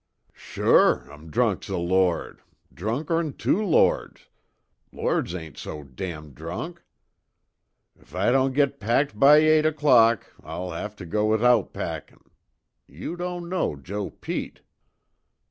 [0.33, 2.41] "Sure, I'm drunk's a lord
[2.73, 4.29] drunker'n two lords
[4.91, 6.81] lords ain't so damn' drunk.
[7.99, 12.31] If I don't get packed by eight 'clock I'll have to go wishout packin'.
[12.87, 14.61] You don' know Joe Pete."